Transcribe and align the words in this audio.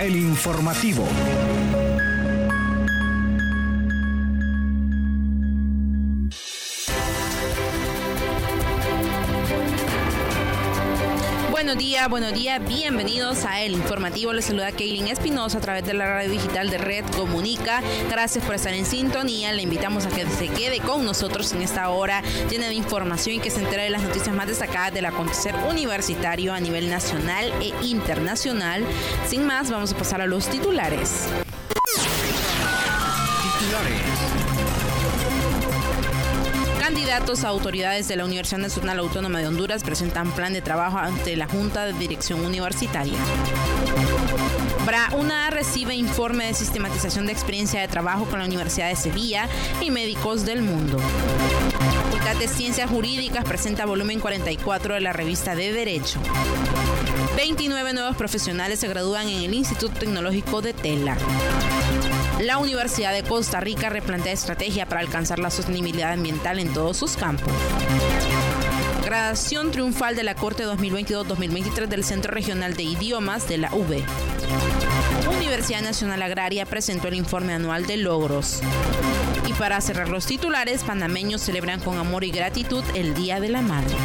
el 0.00 0.16
informativo. 0.16 1.04
Buenos 11.68 11.84
días, 11.84 12.08
buenos 12.08 12.32
días, 12.32 12.66
bienvenidos 12.66 13.44
a 13.44 13.60
El 13.60 13.74
Informativo. 13.74 14.32
Les 14.32 14.46
saluda 14.46 14.72
Kaylin 14.72 15.08
Espinosa 15.08 15.58
a 15.58 15.60
través 15.60 15.84
de 15.84 15.92
la 15.92 16.06
radio 16.06 16.30
digital 16.30 16.70
de 16.70 16.78
Red 16.78 17.04
Comunica. 17.14 17.82
Gracias 18.08 18.42
por 18.42 18.54
estar 18.54 18.72
en 18.72 18.86
sintonía. 18.86 19.52
Le 19.52 19.60
invitamos 19.60 20.06
a 20.06 20.08
que 20.08 20.24
se 20.24 20.48
quede 20.48 20.80
con 20.80 21.04
nosotros 21.04 21.52
en 21.52 21.60
esta 21.60 21.90
hora 21.90 22.22
llena 22.48 22.68
de 22.68 22.74
información 22.74 23.36
y 23.36 23.40
que 23.40 23.50
se 23.50 23.60
entere 23.60 23.82
de 23.82 23.90
las 23.90 24.02
noticias 24.02 24.34
más 24.34 24.46
destacadas 24.46 24.94
del 24.94 25.04
acontecer 25.04 25.54
universitario 25.68 26.54
a 26.54 26.60
nivel 26.60 26.88
nacional 26.88 27.52
e 27.60 27.74
internacional. 27.84 28.82
Sin 29.26 29.44
más, 29.44 29.70
vamos 29.70 29.92
a 29.92 29.98
pasar 29.98 30.22
a 30.22 30.26
los 30.26 30.48
titulares. 30.48 31.28
Candidatos 36.98 37.44
a 37.44 37.48
autoridades 37.48 38.08
de 38.08 38.16
la 38.16 38.24
Universidad 38.24 38.58
Nacional 38.58 38.98
Autónoma 38.98 39.38
de 39.38 39.46
Honduras 39.46 39.84
presentan 39.84 40.32
plan 40.32 40.52
de 40.52 40.62
trabajo 40.62 40.98
ante 40.98 41.36
la 41.36 41.46
Junta 41.46 41.86
de 41.86 41.92
Dirección 41.92 42.44
Universitaria. 42.44 43.16
Una 45.16 45.48
recibe 45.50 45.94
informe 45.94 46.46
de 46.46 46.54
sistematización 46.54 47.26
de 47.26 47.32
experiencia 47.32 47.80
de 47.80 47.86
trabajo 47.86 48.24
con 48.24 48.40
la 48.40 48.46
Universidad 48.46 48.88
de 48.88 48.96
Sevilla 48.96 49.48
y 49.80 49.92
Médicos 49.92 50.44
del 50.44 50.62
Mundo. 50.62 50.98
Facultad 52.02 52.34
de 52.34 52.48
Ciencias 52.48 52.90
Jurídicas 52.90 53.44
presenta 53.44 53.86
volumen 53.86 54.18
44 54.18 54.94
de 54.94 55.00
la 55.00 55.12
revista 55.12 55.54
de 55.54 55.72
Derecho. 55.72 56.18
29 57.36 57.92
nuevos 57.92 58.16
profesionales 58.16 58.80
se 58.80 58.88
gradúan 58.88 59.28
en 59.28 59.44
el 59.44 59.54
Instituto 59.54 60.00
Tecnológico 60.00 60.62
de 60.62 60.72
Tela. 60.72 61.16
La 62.40 62.58
Universidad 62.58 63.12
de 63.12 63.24
Costa 63.24 63.58
Rica 63.58 63.88
replantea 63.88 64.32
estrategia 64.32 64.86
para 64.86 65.00
alcanzar 65.00 65.40
la 65.40 65.50
sostenibilidad 65.50 66.12
ambiental 66.12 66.60
en 66.60 66.72
todos 66.72 66.96
sus 66.96 67.16
campos. 67.16 67.52
Gradación 69.04 69.72
triunfal 69.72 70.14
de 70.14 70.22
la 70.22 70.36
Corte 70.36 70.64
2022-2023 70.64 71.88
del 71.88 72.04
Centro 72.04 72.32
Regional 72.32 72.74
de 72.74 72.84
Idiomas 72.84 73.48
de 73.48 73.58
la 73.58 73.74
UB. 73.74 74.02
Universidad 75.36 75.82
Nacional 75.82 76.22
Agraria 76.22 76.64
presentó 76.64 77.08
el 77.08 77.14
informe 77.14 77.54
anual 77.54 77.86
de 77.86 77.96
logros. 77.96 78.60
Y 79.46 79.52
para 79.54 79.80
cerrar 79.80 80.08
los 80.08 80.26
titulares, 80.26 80.84
panameños 80.84 81.40
celebran 81.40 81.80
con 81.80 81.98
amor 81.98 82.22
y 82.22 82.30
gratitud 82.30 82.84
el 82.94 83.14
Día 83.14 83.40
de 83.40 83.48
la 83.48 83.62
Madre. 83.62 83.96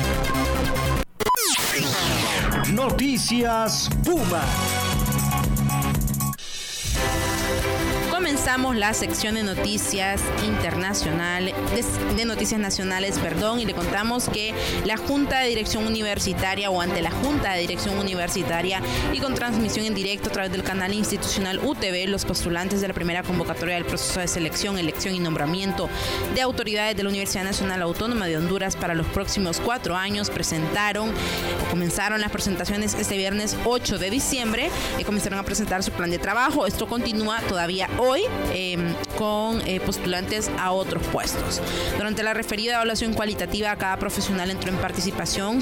Noticias 2.72 3.90
Puma. 4.04 4.44
Comenzamos 8.44 8.76
la 8.76 8.94
sección 8.94 9.36
de 9.36 9.44
noticias 9.44 10.22
internacionales, 10.46 11.56
de, 12.18 12.26
noticias 12.26 12.60
nacionales, 12.60 13.18
perdón, 13.18 13.62
y 13.62 13.66
le 13.66 13.74
contamos 13.74 14.28
que 14.28 14.54
la 14.84 14.98
Junta 14.98 15.40
de 15.40 15.48
Dirección 15.48 15.88
Universitaria 15.88 16.70
o 16.70 16.82
ante 16.82 17.02
la 17.02 17.10
Junta 17.10 17.54
de 17.54 17.62
Dirección 17.62 17.98
Universitaria 17.98 18.82
y 19.14 19.20
con 19.20 19.34
transmisión 19.34 19.86
en 19.86 19.96
directo 19.96 20.28
a 20.28 20.34
través 20.34 20.52
del 20.52 20.62
canal 20.62 20.94
institucional 20.94 21.58
UTV, 21.64 22.10
los 22.10 22.26
postulantes 22.26 22.82
de 22.82 22.90
la 22.90 22.94
primera 22.94 23.24
convocatoria 23.24 23.76
del 23.76 23.86
proceso 23.86 24.20
de 24.20 24.28
selección, 24.28 24.78
elección 24.78 25.16
y 25.16 25.20
nombramiento 25.20 25.88
de 26.36 26.42
autoridades 26.42 26.98
de 26.98 27.04
la 27.04 27.10
Universidad 27.10 27.46
Nacional 27.46 27.82
Autónoma 27.82 28.26
de 28.26 28.36
Honduras 28.36 28.76
para 28.76 28.94
los 28.94 29.08
próximos 29.08 29.62
cuatro 29.62 29.96
años 29.96 30.30
presentaron 30.30 31.14
comenzaron 31.70 32.20
las 32.20 32.30
presentaciones 32.30 32.94
este 32.94 33.16
viernes 33.16 33.56
8 33.64 34.00
de 34.00 34.10
diciembre 34.10 34.70
y 35.00 35.06
comenzaron 35.06 35.40
a 35.40 35.44
presentar 35.44 35.82
su 35.82 35.92
plan 35.92 36.12
de 36.12 36.20
trabajo. 36.20 36.68
Esto 36.68 36.88
continúa 36.88 37.40
todavía 37.48 37.90
hoy 37.98 38.24
em, 38.54 38.94
con 39.18 39.62
eh, 39.68 39.80
postulantes 39.80 40.50
a 40.58 40.72
otros 40.72 41.04
puestos. 41.08 41.62
Durante 41.98 42.24
la 42.24 42.34
referida 42.34 42.76
evaluación 42.76 43.14
cualitativa, 43.14 43.76
cada 43.76 43.98
profesional 43.98 44.50
entró 44.52 44.70
en 44.72 44.78
participación, 44.78 45.60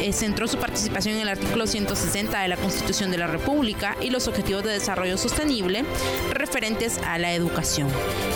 eh, 0.00 0.12
centró 0.12 0.46
su 0.48 0.58
participación 0.58 1.16
en 1.16 1.22
el 1.22 1.28
artículo 1.28 1.66
160 1.66 2.40
de 2.40 2.48
la 2.48 2.56
Constitución 2.56 3.10
de 3.10 3.18
la 3.18 3.26
República 3.26 3.96
y 4.00 4.10
los 4.10 4.28
objetivos 4.28 4.64
de 4.64 4.72
desarrollo 4.72 5.16
sostenible 5.16 5.84
referentes 6.32 6.98
a 7.06 7.18
la 7.18 7.32
educación. 7.32 7.88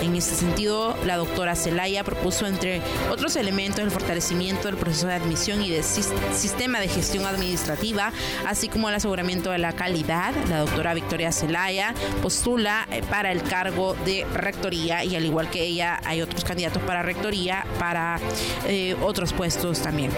En 0.02 0.14
este 0.14 0.34
sentido, 0.34 0.96
la 1.04 1.16
doctora 1.16 1.54
Zelaya 1.56 2.04
propuso, 2.04 2.46
entre 2.46 2.80
otros 3.10 3.36
elementos, 3.36 3.80
el 3.80 3.90
fortalecimiento 3.90 4.68
del 4.68 4.76
proceso 4.76 5.06
de 5.06 5.14
admisión 5.14 5.62
y 5.62 5.70
del 5.70 5.84
sistema 5.84 6.80
de 6.80 6.88
gestión 6.88 7.26
administrativa, 7.26 8.12
así 8.46 8.68
como 8.68 8.88
el 8.88 8.94
aseguramiento 8.94 9.50
de 9.50 9.58
la 9.58 9.72
calidad. 9.72 10.34
La 10.48 10.60
doctora 10.60 10.94
Victoria 10.94 11.32
Zelaya 11.32 11.94
postula 12.22 12.86
eh, 12.90 13.02
para 13.08 13.32
el 13.32 13.42
cargo 13.42 13.65
de 13.70 14.24
rectoría 14.32 15.04
y 15.04 15.16
al 15.16 15.24
igual 15.24 15.50
que 15.50 15.62
ella 15.62 16.00
hay 16.04 16.22
otros 16.22 16.44
candidatos 16.44 16.82
para 16.82 17.02
rectoría 17.02 17.64
para 17.78 18.18
eh, 18.66 18.96
otros 19.02 19.32
puestos 19.32 19.80
también. 19.80 20.10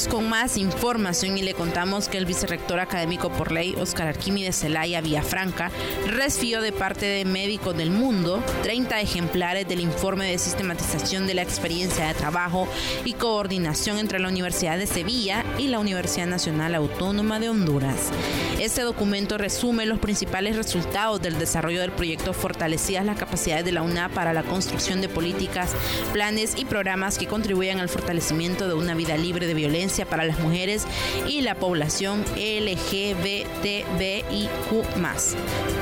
Continuamos 0.00 0.08
con 0.08 0.30
más 0.30 0.56
información 0.56 1.36
y 1.36 1.42
le 1.42 1.52
contamos 1.52 2.08
que 2.08 2.16
el 2.16 2.24
vicerrector 2.24 2.80
académico 2.80 3.28
por 3.30 3.52
ley, 3.52 3.74
Oscar 3.78 4.08
Arquímedes 4.08 4.60
Zelaya 4.60 5.02
Villafranca, 5.02 5.70
recibió 6.06 6.62
de 6.62 6.72
parte 6.72 7.04
de 7.04 7.24
Médicos 7.24 7.76
del 7.76 7.90
Mundo 7.90 8.42
30 8.62 9.00
ejemplares 9.00 9.68
del 9.68 9.80
informe 9.80 10.30
de 10.30 10.38
sistematización 10.38 11.26
de 11.26 11.34
la 11.34 11.42
experiencia 11.42 12.06
de 12.06 12.14
trabajo 12.14 12.66
y 13.04 13.12
coordinación 13.14 13.98
entre 13.98 14.20
la 14.20 14.28
Universidad 14.28 14.78
de 14.78 14.86
Sevilla 14.86 15.44
y 15.58 15.68
la 15.68 15.80
Universidad 15.80 16.26
Nacional 16.26 16.74
Autónoma 16.76 17.38
de 17.38 17.50
Honduras. 17.50 18.10
Este 18.58 18.82
documento 18.82 19.38
resume 19.38 19.86
los 19.86 19.98
principales 19.98 20.56
resultados 20.56 21.20
del 21.20 21.38
desarrollo 21.38 21.80
del 21.80 21.92
proyecto 21.92 22.32
Fortalecidas 22.32 23.04
las 23.04 23.18
capacidades 23.18 23.64
de 23.64 23.72
la 23.72 23.82
UNA 23.82 24.08
para 24.08 24.32
la 24.32 24.44
construcción 24.44 25.00
de 25.00 25.08
políticas, 25.08 25.72
planes 26.12 26.54
y 26.56 26.64
programas 26.64 27.18
que 27.18 27.26
contribuyan 27.26 27.80
al 27.80 27.88
fortalecimiento 27.88 28.68
de 28.68 28.74
una 28.74 28.94
vida 28.94 29.16
libre 29.16 29.46
de 29.46 29.54
violencia 29.54 29.89
para 30.08 30.24
las 30.24 30.38
mujeres 30.38 30.86
y 31.26 31.40
la 31.40 31.54
población 31.56 32.24
LGBTBIQ, 32.36 33.42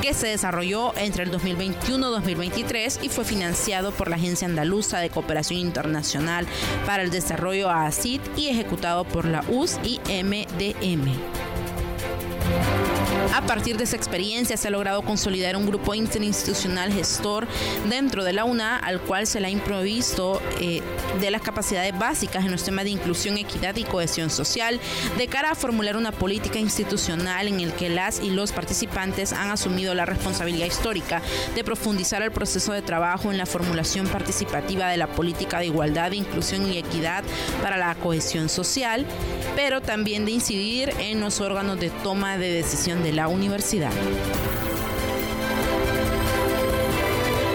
que 0.01 0.13
se 0.13 0.27
desarrolló 0.27 0.93
entre 0.97 1.23
el 1.23 1.31
2021-2023 1.31 3.03
y 3.03 3.09
fue 3.09 3.23
financiado 3.23 3.91
por 3.91 4.09
la 4.09 4.15
Agencia 4.15 4.47
Andaluza 4.47 4.99
de 4.99 5.09
Cooperación 5.09 5.59
Internacional 5.59 6.47
para 6.85 7.03
el 7.03 7.11
Desarrollo 7.11 7.69
ACID 7.69 8.21
y 8.35 8.47
ejecutado 8.47 9.03
por 9.03 9.25
la 9.25 9.43
US 9.49 9.79
y 9.83 9.99
MDM. 10.07 11.48
A 13.33 13.41
partir 13.45 13.77
de 13.77 13.83
esa 13.83 13.95
experiencia 13.95 14.57
se 14.57 14.67
ha 14.67 14.71
logrado 14.71 15.01
consolidar 15.01 15.55
un 15.55 15.65
grupo 15.65 15.93
interinstitucional 15.93 16.91
gestor 16.91 17.47
dentro 17.87 18.23
de 18.23 18.33
la 18.33 18.43
UNA 18.43 18.77
al 18.77 18.99
cual 19.01 19.27
se 19.27 19.39
le 19.39 19.47
ha 19.47 19.49
improvisto 19.49 20.41
eh, 20.59 20.81
de 21.19 21.31
las 21.31 21.41
capacidades 21.41 21.97
básicas 21.97 22.45
en 22.45 22.51
los 22.51 22.63
temas 22.63 22.85
de 22.85 22.91
inclusión, 22.91 23.37
equidad 23.37 23.75
y 23.75 23.83
cohesión 23.83 24.29
social 24.29 24.79
de 25.17 25.27
cara 25.27 25.51
a 25.51 25.55
formular 25.55 25.95
una 25.95 26.11
política 26.11 26.59
institucional 26.59 27.47
en 27.47 27.59
el 27.59 27.73
que 27.73 27.89
las 27.89 28.19
y 28.19 28.29
los 28.31 28.51
participantes 28.51 29.33
han 29.33 29.51
asumido 29.51 29.93
la 29.93 30.05
responsabilidad 30.05 30.65
histórica 30.65 31.21
de 31.55 31.63
profundizar 31.63 32.21
el 32.21 32.31
proceso 32.31 32.73
de 32.73 32.81
trabajo 32.81 33.31
en 33.31 33.37
la 33.37 33.45
formulación 33.45 34.07
participativa 34.07 34.89
de 34.89 34.97
la 34.97 35.07
política 35.07 35.59
de 35.59 35.67
igualdad, 35.67 36.11
inclusión 36.11 36.71
y 36.71 36.77
equidad 36.77 37.23
para 37.61 37.77
la 37.77 37.95
cohesión 37.95 38.49
social, 38.49 39.05
pero 39.55 39.81
también 39.81 40.25
de 40.25 40.31
incidir 40.31 40.93
en 40.99 41.19
los 41.19 41.41
órganos 41.41 41.79
de 41.79 41.89
toma 41.89 42.37
de 42.37 42.51
decisión 42.51 43.03
de 43.03 43.08
la 43.11 43.27
universidad. 43.27 43.91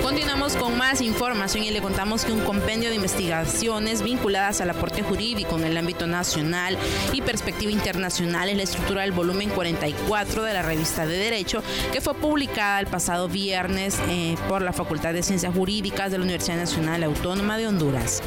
Continuamos 0.02 0.56
con 0.56 0.76
más 0.76 1.00
información 1.00 1.64
y 1.64 1.70
le 1.70 1.80
contamos 1.80 2.24
que 2.24 2.32
un 2.32 2.40
compendio 2.40 2.90
de 2.90 2.96
investigaciones 2.96 4.02
vinculadas 4.02 4.60
al 4.60 4.68
aporte 4.68 5.02
jurídico 5.02 5.56
en 5.56 5.64
el 5.64 5.76
ámbito 5.78 6.06
nacional 6.06 6.76
y 7.12 7.22
perspectiva 7.22 7.72
internacional 7.72 8.50
es 8.50 8.56
la 8.56 8.62
estructura 8.64 9.02
del 9.02 9.12
volumen 9.12 9.48
44 9.48 10.42
de 10.42 10.52
la 10.52 10.62
revista 10.62 11.06
de 11.06 11.16
Derecho 11.16 11.62
que 11.92 12.02
fue 12.02 12.14
publicada 12.14 12.80
el 12.80 12.86
pasado 12.86 13.28
viernes 13.28 13.98
eh, 14.08 14.36
por 14.46 14.60
la 14.60 14.74
Facultad 14.74 15.14
de 15.14 15.22
Ciencias 15.22 15.54
Jurídicas 15.54 16.10
de 16.10 16.18
la 16.18 16.24
Universidad 16.24 16.56
Nacional 16.56 17.02
Autónoma 17.02 17.56
de 17.56 17.66
Honduras. 17.66 18.22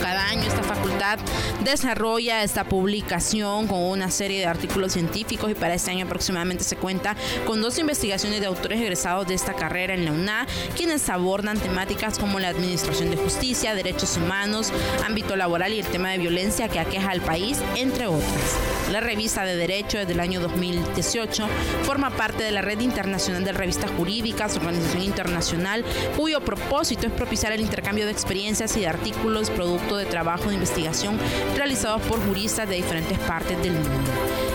Cada 0.00 0.28
año 0.28 0.42
esta 0.42 0.62
facultad 0.62 1.18
desarrolla 1.62 2.42
esta 2.42 2.64
publicación 2.64 3.66
con 3.66 3.78
una 3.78 4.10
serie 4.10 4.40
de 4.40 4.46
artículos 4.46 4.92
científicos 4.92 5.50
y 5.50 5.54
para 5.54 5.74
este 5.74 5.90
año 5.90 6.06
aproximadamente 6.06 6.64
se 6.64 6.76
cuenta 6.76 7.16
con 7.46 7.60
dos 7.62 7.78
investigaciones 7.78 8.40
de 8.40 8.46
autores 8.46 8.80
egresados 8.80 9.26
de 9.26 9.34
esta 9.34 9.54
carrera 9.54 9.94
en 9.94 10.04
la 10.04 10.12
UNA, 10.12 10.46
quienes 10.76 11.08
abordan 11.08 11.58
temáticas 11.58 12.18
como 12.18 12.40
la 12.40 12.48
administración 12.48 13.10
de 13.10 13.16
justicia, 13.16 13.74
derechos 13.74 14.16
humanos, 14.16 14.72
ámbito 15.06 15.36
laboral 15.36 15.72
y 15.72 15.80
el 15.80 15.86
tema 15.86 16.10
de 16.10 16.18
violencia 16.18 16.68
que 16.68 16.80
aqueja 16.80 17.10
al 17.10 17.20
país, 17.20 17.58
entre 17.76 18.06
otras. 18.06 18.56
La 18.90 19.00
revista 19.00 19.44
de 19.44 19.56
Derecho 19.56 19.98
desde 19.98 20.12
el 20.12 20.20
año 20.20 20.40
2018 20.40 21.46
forma 21.84 22.10
parte 22.10 22.42
de 22.42 22.50
la 22.50 22.62
Red 22.62 22.80
Internacional 22.80 23.44
de 23.44 23.52
Revistas 23.52 23.90
Jurídicas, 23.90 24.56
organización 24.56 25.02
internacional, 25.02 25.84
cuyo 26.16 26.40
propósito 26.40 27.06
es 27.06 27.12
propiciar 27.12 27.52
el 27.52 27.60
intercambio 27.60 28.04
de 28.04 28.12
experiencias 28.12 28.76
y 28.76 28.80
de 28.80 28.88
artículos 28.88 29.50
producto 29.72 29.96
de 29.96 30.04
trabajo 30.04 30.48
de 30.48 30.54
investigación 30.54 31.18
realizados 31.56 32.02
por 32.02 32.22
juristas 32.26 32.68
de 32.68 32.76
diferentes 32.76 33.18
partes 33.20 33.60
del 33.62 33.72
mundo. 33.72 34.51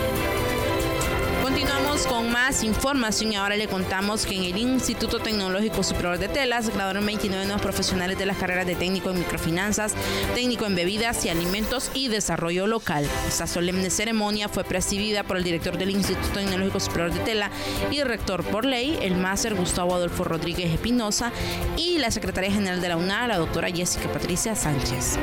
Con 2.06 2.30
más 2.30 2.62
información 2.62 3.32
y 3.32 3.36
ahora 3.36 3.56
le 3.56 3.66
contamos 3.66 4.24
que 4.24 4.36
en 4.36 4.44
el 4.44 4.56
Instituto 4.56 5.18
Tecnológico 5.18 5.82
Superior 5.82 6.18
de 6.18 6.28
Telas 6.28 6.68
graduaron 6.68 7.04
29 7.04 7.44
nuevos 7.44 7.62
profesionales 7.62 8.16
de 8.18 8.26
las 8.26 8.36
carreras 8.36 8.66
de 8.66 8.76
técnico 8.76 9.10
en 9.10 9.18
microfinanzas, 9.18 9.94
técnico 10.34 10.66
en 10.66 10.74
bebidas 10.74 11.24
y 11.24 11.28
alimentos 11.28 11.90
y 11.94 12.08
desarrollo 12.08 12.66
local. 12.66 13.06
Esta 13.26 13.46
solemne 13.46 13.90
ceremonia 13.90 14.48
fue 14.48 14.64
presidida 14.64 15.22
por 15.24 15.38
el 15.38 15.44
director 15.44 15.76
del 15.76 15.90
Instituto 15.90 16.28
Tecnológico 16.34 16.80
Superior 16.80 17.12
de 17.12 17.20
Tela 17.20 17.50
y 17.90 18.02
rector 18.02 18.44
por 18.44 18.64
ley, 18.64 18.98
el 19.02 19.16
máster 19.16 19.54
Gustavo 19.54 19.94
Adolfo 19.94 20.24
Rodríguez 20.24 20.70
Espinosa 20.70 21.32
y 21.76 21.98
la 21.98 22.10
secretaria 22.10 22.52
general 22.52 22.80
de 22.80 22.88
la 22.88 22.96
UNA, 22.96 23.26
la 23.26 23.38
doctora 23.38 23.68
Jessica 23.68 24.10
Patricia 24.12 24.54
Sánchez 24.54 25.18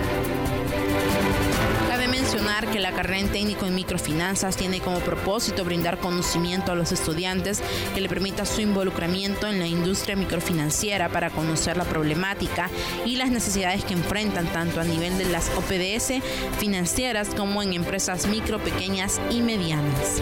que 2.64 2.80
la 2.80 2.94
carrera 2.94 3.20
en 3.20 3.28
técnico 3.28 3.66
en 3.66 3.76
microfinanzas 3.76 4.56
tiene 4.56 4.80
como 4.80 5.00
propósito 5.00 5.66
brindar 5.66 6.00
conocimiento 6.00 6.72
a 6.72 6.76
los 6.76 6.94
estudiantes 6.94 7.62
que 7.94 8.00
le 8.00 8.08
permita 8.08 8.46
su 8.46 8.62
involucramiento 8.62 9.48
en 9.48 9.60
la 9.60 9.68
industria 9.68 10.16
microfinanciera 10.16 11.10
para 11.10 11.30
conocer 11.32 11.76
la 11.76 11.84
problemática 11.84 12.70
y 13.06 13.18
las 13.18 13.30
necesidades 13.30 13.84
que 13.84 13.94
enfrentan 13.94 14.48
tanto 14.48 14.80
a 14.80 14.86
nivel 14.86 15.18
de 15.18 15.26
las 15.26 15.50
OPDS 15.50 16.24
financieras 16.58 17.36
como 17.36 17.62
en 17.62 17.74
empresas 17.74 18.26
micro, 18.28 18.60
pequeñas 18.60 19.20
y 19.30 19.42
medianas 19.42 20.22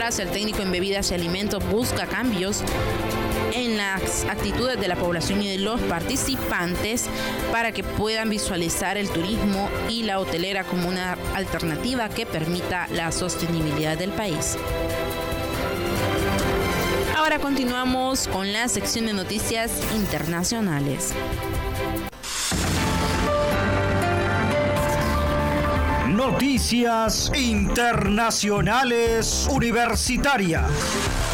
el 0.00 0.30
técnico 0.30 0.62
en 0.62 0.72
bebidas 0.72 1.10
y 1.10 1.14
alimentos 1.14 1.62
busca 1.70 2.06
cambios 2.06 2.64
en 3.52 3.76
las 3.76 4.24
actitudes 4.24 4.80
de 4.80 4.88
la 4.88 4.96
población 4.96 5.42
y 5.42 5.48
de 5.48 5.58
los 5.58 5.78
participantes 5.82 7.06
para 7.52 7.72
que 7.72 7.84
puedan 7.84 8.30
visualizar 8.30 8.96
el 8.96 9.10
turismo 9.10 9.68
y 9.90 10.04
la 10.04 10.18
hotelera 10.18 10.64
como 10.64 10.88
una 10.88 11.18
alternativa 11.34 12.08
que 12.08 12.24
permita 12.24 12.88
la 12.92 13.12
sostenibilidad 13.12 13.98
del 13.98 14.10
país. 14.10 14.56
Ahora 17.18 17.38
continuamos 17.38 18.26
con 18.26 18.54
la 18.54 18.68
sección 18.68 19.04
de 19.04 19.12
noticias 19.12 19.70
internacionales. 19.94 21.12
Noticias 26.30 27.32
Internacionales 27.34 29.48
Universitarias. 29.50 31.29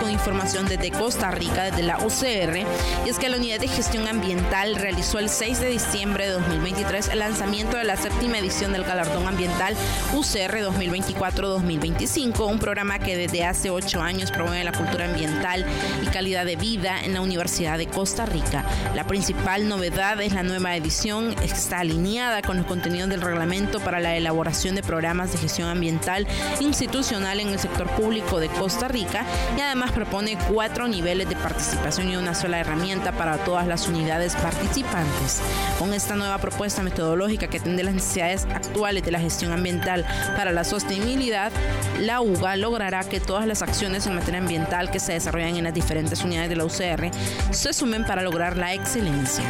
Con 0.00 0.10
información 0.10 0.66
desde 0.66 0.90
Costa 0.90 1.30
Rica, 1.30 1.64
desde 1.64 1.82
la 1.82 1.98
UCR, 1.98 2.66
y 3.04 3.08
es 3.10 3.18
que 3.18 3.28
la 3.28 3.36
Unidad 3.36 3.60
de 3.60 3.68
Gestión 3.68 4.08
Ambiental 4.08 4.74
realizó 4.74 5.18
el 5.18 5.28
6 5.28 5.60
de 5.60 5.68
diciembre 5.68 6.24
de 6.24 6.32
2023 6.32 7.08
el 7.08 7.18
lanzamiento 7.18 7.76
de 7.76 7.84
la 7.84 7.96
séptima 7.96 8.38
edición 8.38 8.72
del 8.72 8.82
Galardón 8.82 9.28
Ambiental 9.28 9.76
UCR 10.14 10.64
2024-2025, 10.64 12.50
un 12.50 12.58
programa 12.58 12.98
que 12.98 13.16
desde 13.16 13.44
hace 13.44 13.70
ocho 13.70 14.00
años 14.00 14.30
promueve 14.30 14.64
la 14.64 14.72
cultura 14.72 15.04
ambiental 15.04 15.66
y 16.02 16.06
calidad 16.06 16.46
de 16.46 16.56
vida 16.56 16.98
en 17.04 17.12
la 17.12 17.20
Universidad 17.20 17.76
de 17.76 17.86
Costa 17.86 18.24
Rica. 18.24 18.64
La 18.94 19.06
principal 19.06 19.68
novedad 19.68 20.20
es 20.22 20.32
la 20.32 20.44
nueva 20.44 20.74
edición, 20.76 21.36
está 21.42 21.80
alineada 21.80 22.40
con 22.40 22.56
los 22.56 22.66
contenidos 22.66 23.10
del 23.10 23.20
reglamento 23.20 23.80
para 23.80 24.00
la 24.00 24.16
elaboración 24.16 24.74
de 24.74 24.82
programas 24.82 25.32
de 25.32 25.38
gestión 25.38 25.68
ambiental 25.68 26.26
institucional 26.60 27.38
en 27.38 27.48
el 27.48 27.58
sector 27.58 27.88
público 27.90 28.40
de 28.40 28.48
Costa 28.48 28.88
Rica 28.88 29.25
y 29.56 29.60
además 29.60 29.92
propone 29.92 30.38
cuatro 30.50 30.88
niveles 30.88 31.28
de 31.28 31.36
participación 31.36 32.10
y 32.10 32.16
una 32.16 32.34
sola 32.34 32.60
herramienta 32.60 33.12
para 33.12 33.38
todas 33.38 33.66
las 33.66 33.88
unidades 33.88 34.34
participantes. 34.36 35.40
Con 35.78 35.94
esta 35.94 36.16
nueva 36.16 36.38
propuesta 36.38 36.82
metodológica 36.82 37.48
que 37.48 37.58
atiende 37.58 37.84
las 37.84 37.94
necesidades 37.94 38.46
actuales 38.52 39.04
de 39.04 39.10
la 39.10 39.20
gestión 39.20 39.52
ambiental 39.52 40.04
para 40.36 40.52
la 40.52 40.64
sostenibilidad, 40.64 41.52
la 42.00 42.20
UGA 42.20 42.56
logrará 42.56 43.04
que 43.04 43.20
todas 43.20 43.46
las 43.46 43.62
acciones 43.62 44.06
en 44.06 44.14
materia 44.14 44.40
ambiental 44.40 44.90
que 44.90 45.00
se 45.00 45.12
desarrollan 45.12 45.56
en 45.56 45.64
las 45.64 45.74
diferentes 45.74 46.22
unidades 46.22 46.48
de 46.48 46.56
la 46.56 46.64
UCR 46.64 47.10
se 47.50 47.72
sumen 47.72 48.04
para 48.04 48.22
lograr 48.22 48.56
la 48.56 48.74
excelencia. 48.74 49.44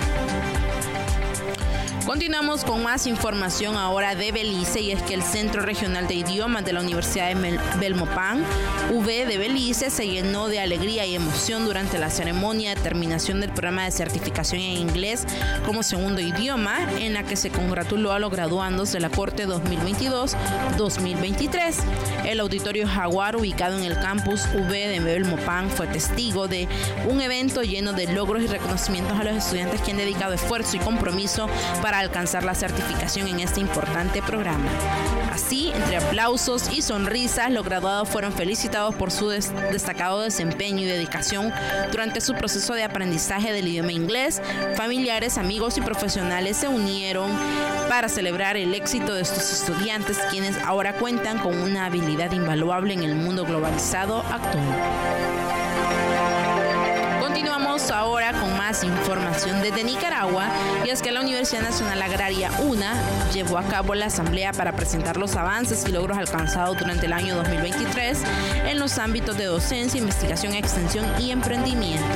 Continuamos 2.06 2.64
con 2.64 2.82
más 2.84 3.08
información 3.08 3.76
ahora 3.76 4.14
de 4.14 4.30
Belice 4.30 4.80
y 4.80 4.92
es 4.92 5.02
que 5.02 5.14
el 5.14 5.24
Centro 5.24 5.62
Regional 5.62 6.06
de 6.06 6.14
Idiomas 6.14 6.64
de 6.64 6.72
la 6.72 6.80
Universidad 6.80 7.34
de 7.34 7.58
Belmopán, 7.80 8.44
V 8.92 9.26
de 9.26 9.38
Belice, 9.38 9.90
se 9.90 10.06
llenó 10.06 10.46
de 10.46 10.60
alegría 10.60 11.04
y 11.04 11.16
emoción 11.16 11.64
durante 11.64 11.98
la 11.98 12.08
ceremonia 12.08 12.76
de 12.76 12.80
terminación 12.80 13.40
del 13.40 13.50
programa 13.50 13.86
de 13.86 13.90
certificación 13.90 14.62
en 14.62 14.76
inglés 14.76 15.26
como 15.64 15.82
segundo 15.82 16.20
idioma, 16.20 16.78
en 17.00 17.12
la 17.12 17.24
que 17.24 17.34
se 17.34 17.50
congratuló 17.50 18.12
a 18.12 18.20
los 18.20 18.30
graduandos 18.30 18.92
de 18.92 19.00
la 19.00 19.10
Corte 19.10 19.48
2022-2023. 19.48 21.74
El 22.24 22.38
auditorio 22.38 22.86
Jaguar, 22.86 23.34
ubicado 23.34 23.76
en 23.76 23.82
el 23.84 23.98
campus 23.98 24.42
V 24.54 24.70
de 24.70 25.00
Belmopán, 25.00 25.70
fue 25.70 25.88
testigo 25.88 26.46
de 26.46 26.68
un 27.08 27.20
evento 27.20 27.62
lleno 27.62 27.92
de 27.92 28.12
logros 28.12 28.44
y 28.44 28.46
reconocimientos 28.46 29.18
a 29.18 29.24
los 29.24 29.34
estudiantes 29.34 29.80
que 29.80 29.90
han 29.90 29.96
dedicado 29.96 30.34
esfuerzo 30.34 30.76
y 30.76 30.78
compromiso 30.78 31.48
para 31.82 31.95
alcanzar 32.00 32.44
la 32.44 32.54
certificación 32.54 33.28
en 33.28 33.40
este 33.40 33.60
importante 33.60 34.22
programa. 34.22 34.68
Así, 35.32 35.70
entre 35.74 35.98
aplausos 35.98 36.70
y 36.72 36.82
sonrisas, 36.82 37.50
los 37.50 37.64
graduados 37.64 38.08
fueron 38.08 38.32
felicitados 38.32 38.94
por 38.94 39.10
su 39.10 39.28
destacado 39.28 40.22
desempeño 40.22 40.80
y 40.80 40.86
dedicación 40.86 41.52
durante 41.92 42.20
su 42.20 42.34
proceso 42.34 42.74
de 42.74 42.84
aprendizaje 42.84 43.52
del 43.52 43.68
idioma 43.68 43.92
inglés. 43.92 44.40
Familiares, 44.76 45.36
amigos 45.36 45.76
y 45.76 45.82
profesionales 45.82 46.56
se 46.56 46.68
unieron 46.68 47.30
para 47.88 48.08
celebrar 48.08 48.56
el 48.56 48.74
éxito 48.74 49.14
de 49.14 49.22
estos 49.22 49.52
estudiantes, 49.52 50.18
quienes 50.30 50.56
ahora 50.58 50.94
cuentan 50.94 51.38
con 51.38 51.56
una 51.58 51.86
habilidad 51.86 52.32
invaluable 52.32 52.94
en 52.94 53.02
el 53.02 53.14
mundo 53.14 53.44
globalizado 53.44 54.20
actual. 54.20 55.45
Ahora 57.90 58.32
con 58.32 58.56
más 58.56 58.82
información 58.84 59.62
desde 59.62 59.84
Nicaragua 59.84 60.48
y 60.84 60.90
es 60.90 61.02
que 61.02 61.12
la 61.12 61.20
Universidad 61.20 61.62
Nacional 61.62 62.02
Agraria 62.02 62.50
UNA 62.60 62.94
llevó 63.32 63.58
a 63.58 63.62
cabo 63.62 63.94
la 63.94 64.06
asamblea 64.06 64.52
para 64.52 64.72
presentar 64.72 65.16
los 65.16 65.36
avances 65.36 65.84
y 65.88 65.92
logros 65.92 66.18
alcanzados 66.18 66.78
durante 66.78 67.06
el 67.06 67.12
año 67.12 67.36
2023 67.36 68.18
en 68.66 68.78
los 68.78 68.98
ámbitos 68.98 69.38
de 69.38 69.44
docencia, 69.44 69.98
investigación, 69.98 70.54
extensión 70.54 71.06
y 71.20 71.30
emprendimiento. 71.30 72.06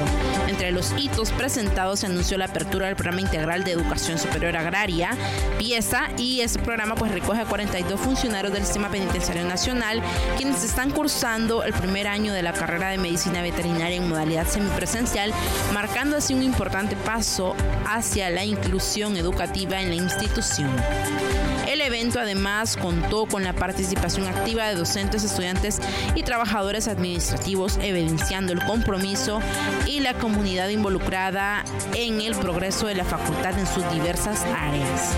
Entre 0.49 0.73
los 0.73 0.93
hitos 0.99 1.31
presentados 1.33 2.01
se 2.01 2.07
anunció 2.07 2.37
la 2.37 2.47
apertura 2.47 2.87
del 2.87 2.97
programa 2.97 3.21
integral 3.21 3.63
de 3.63 3.73
educación 3.73 4.19
superior 4.19 4.57
agraria, 4.57 5.11
pieza, 5.59 6.09
y 6.17 6.41
este 6.41 6.59
programa 6.59 6.95
pues 6.97 7.13
recoge 7.13 7.43
a 7.43 7.47
42 7.47 8.01
funcionarios 8.01 8.53
del 8.53 8.65
sistema 8.65 8.89
penitenciario 8.89 9.45
nacional 9.45 10.03
quienes 10.37 10.65
están 10.65 10.91
cursando 10.91 11.63
el 11.63 11.73
primer 11.73 12.09
año 12.09 12.33
de 12.33 12.43
la 12.43 12.53
carrera 12.53 12.89
de 12.89 12.99
medicina 12.99 13.43
veterinaria 13.43 13.97
en 13.97 14.09
modalidad 14.09 14.47
semipresencial 14.47 15.33
marcando 15.73 16.17
así 16.17 16.35
un 16.35 16.43
importante 16.43 16.97
paso 16.97 17.55
hacia 17.87 18.31
la 18.31 18.45
inclusión 18.45 19.17
educativa 19.17 19.81
en 19.81 19.89
la 19.91 19.95
institución. 19.97 20.71
El 21.69 21.81
evento 21.81 22.19
además 22.19 22.77
contó 22.77 23.27
con 23.27 23.45
la 23.45 23.53
participación 23.53 24.27
activa 24.27 24.69
de 24.69 24.75
docentes, 24.75 25.25
estudiantes 25.25 25.81
y 26.15 26.23
trabajadores 26.23 26.89
administrativos, 26.89 27.79
evidenciando 27.81 28.53
el 28.53 28.63
compromiso 28.65 29.41
y 29.87 30.01
la 30.01 30.15
comunidad 30.15 30.69
involucrada 30.69 31.65
en 31.95 32.21
el 32.21 32.35
progreso 32.35 32.87
de 32.87 32.97
la 32.97 33.05
facultad 33.05 33.59
en 33.59 33.67
sus 33.67 33.89
diversas 33.93 34.45
áreas 34.45 35.17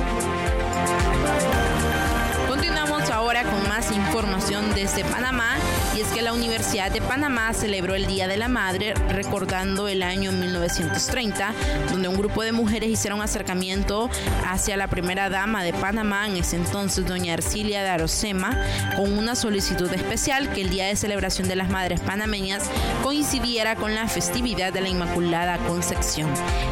ahora 3.11 3.43
con 3.43 3.69
más 3.69 3.91
información 3.91 4.75
desde 4.75 5.05
Panamá 5.05 5.57
y 5.97 6.01
es 6.01 6.09
que 6.09 6.23
la 6.23 6.33
Universidad 6.33 6.91
de 6.91 7.01
Panamá 7.01 7.53
celebró 7.53 7.95
el 7.95 8.07
Día 8.07 8.29
de 8.29 8.37
la 8.37 8.49
Madre 8.49 8.95
recordando 9.09 9.89
el 9.89 10.03
año 10.03 10.31
1930 10.31 11.53
donde 11.91 12.09
un 12.09 12.17
grupo 12.17 12.43
de 12.43 12.53
mujeres 12.53 12.91
hicieron 12.91 13.21
acercamiento 13.21 14.09
hacia 14.49 14.77
la 14.77 14.89
primera 14.89 15.31
dama 15.31 15.65
de 15.65 15.73
Panamá 15.73 16.29
en 16.29 16.37
ese 16.37 16.57
entonces 16.57 17.07
doña 17.07 17.35
Ercilia 17.35 17.83
de 17.83 17.89
Arosema 17.89 18.59
con 18.97 19.19
una 19.19 19.35
solicitud 19.35 19.93
especial 19.93 20.53
que 20.53 20.61
el 20.61 20.71
Día 20.71 20.87
de 20.87 20.97
Celebración 20.97 21.49
de 21.49 21.57
las 21.57 21.71
Madres 21.71 22.01
Panameñas 22.01 22.65
coincidiera 23.03 23.75
con 23.75 23.95
la 23.95 24.07
festividad 24.07 24.73
de 24.73 24.81
la 24.81 24.89
Inmaculada 24.89 25.59
Concepción. 25.67 26.31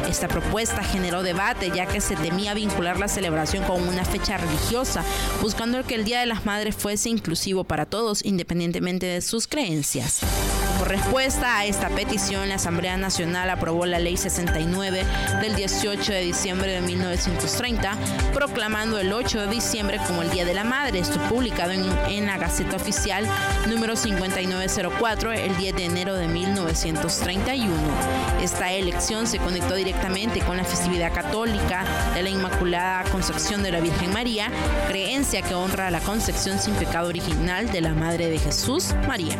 Esta 0.09 0.27
propuesta 0.27 0.83
generó 0.83 1.23
debate 1.23 1.71
ya 1.75 1.85
que 1.85 1.99
se 1.99 2.15
temía 2.15 2.53
vincular 2.53 2.99
la 2.99 3.07
celebración 3.07 3.63
con 3.65 3.87
una 3.87 4.05
fecha 4.05 4.37
religiosa 4.37 5.03
buscando 5.41 5.83
que 5.83 5.95
el 5.95 6.05
Día 6.05 6.20
de 6.21 6.27
las 6.27 6.45
Madres 6.45 6.75
fuese 6.75 7.09
inclusivo 7.09 7.63
para 7.63 7.85
todos, 7.85 8.23
independientemente 8.23 9.05
de 9.05 9.21
sus 9.21 9.47
creencias. 9.47 10.21
Por 10.81 10.89
respuesta 10.89 11.59
a 11.59 11.65
esta 11.65 11.89
petición, 11.89 12.49
la 12.49 12.55
Asamblea 12.55 12.97
Nacional 12.97 13.51
aprobó 13.51 13.85
la 13.85 13.99
Ley 13.99 14.17
69 14.17 15.05
del 15.39 15.55
18 15.55 16.11
de 16.11 16.21
diciembre 16.21 16.71
de 16.71 16.81
1930, 16.81 17.95
proclamando 18.33 18.97
el 18.97 19.13
8 19.13 19.41
de 19.41 19.47
diciembre 19.47 19.99
como 20.07 20.23
el 20.23 20.31
Día 20.31 20.43
de 20.43 20.55
la 20.55 20.63
Madre. 20.63 20.97
Esto 20.97 21.19
publicado 21.29 21.71
en, 21.73 21.83
en 22.09 22.25
la 22.25 22.39
Gaceta 22.39 22.77
Oficial 22.77 23.27
número 23.69 23.95
5904 23.95 25.33
el 25.33 25.55
10 25.55 25.75
de 25.75 25.85
enero 25.85 26.15
de 26.15 26.27
1931. 26.27 27.75
Esta 28.41 28.71
elección 28.71 29.27
se 29.27 29.37
conectó 29.37 29.75
directamente 29.75 30.39
con 30.39 30.57
la 30.57 30.63
festividad 30.63 31.13
católica 31.13 31.85
de 32.15 32.23
la 32.23 32.31
Inmaculada 32.31 33.03
Concepción 33.11 33.61
de 33.61 33.71
la 33.71 33.81
Virgen 33.81 34.11
María, 34.13 34.49
creencia 34.87 35.43
que 35.43 35.53
honra 35.53 35.91
la 35.91 35.99
concepción 35.99 36.57
sin 36.57 36.73
pecado 36.73 37.07
original 37.07 37.71
de 37.71 37.81
la 37.81 37.93
Madre 37.93 38.31
de 38.31 38.39
Jesús, 38.39 38.95
María. 39.07 39.37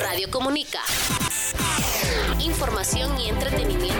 Radio 0.00 0.30
Comunica. 0.30 0.80
Información 2.40 3.20
y 3.20 3.28
entretenimiento. 3.28 3.96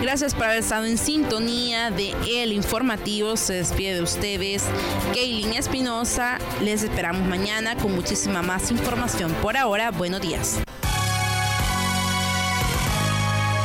Gracias 0.00 0.34
por 0.34 0.44
haber 0.44 0.58
estado 0.58 0.86
en 0.86 0.96
sintonía 0.96 1.90
de 1.90 2.14
El 2.26 2.52
Informativo. 2.52 3.36
Se 3.36 3.54
despide 3.54 3.94
de 3.94 4.02
ustedes 4.02 4.64
Kaylin 5.12 5.52
Espinosa. 5.54 6.38
Les 6.62 6.82
esperamos 6.82 7.26
mañana 7.26 7.76
con 7.76 7.94
muchísima 7.94 8.42
más 8.42 8.70
información. 8.70 9.32
Por 9.42 9.56
ahora, 9.56 9.90
buenos 9.90 10.20
días. 10.20 10.60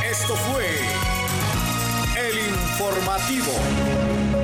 Esto 0.04 0.34
fue 0.34 1.05
Informativo. 2.78 4.35